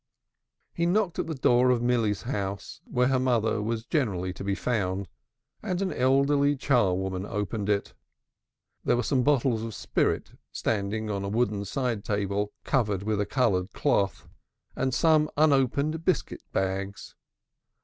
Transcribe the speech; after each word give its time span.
He 0.73 0.87
knocked 0.87 1.19
at 1.19 1.27
the 1.27 1.35
door 1.35 1.69
of 1.69 1.83
Milly's 1.83 2.23
house 2.23 2.81
where 2.85 3.09
her 3.09 3.19
mother 3.19 3.61
was 3.61 3.85
generally 3.85 4.33
to 4.33 4.43
be 4.43 4.55
found, 4.55 5.07
and 5.61 5.79
an 5.79 5.93
elderly 5.93 6.55
char 6.55 6.95
woman 6.95 7.23
opened 7.23 7.69
it. 7.69 7.93
There 8.83 8.97
were 8.97 9.03
some 9.03 9.21
bottles 9.21 9.61
of 9.61 9.75
spirit, 9.75 10.31
standing 10.51 11.11
on 11.11 11.23
a 11.23 11.29
wooden 11.29 11.65
side 11.65 12.03
table 12.03 12.51
covered 12.63 13.03
with 13.03 13.21
a 13.21 13.27
colored 13.27 13.73
cloth, 13.73 14.27
and 14.75 14.91
some 14.91 15.29
unopened 15.37 16.03
biscuit 16.03 16.41
bags. 16.51 17.13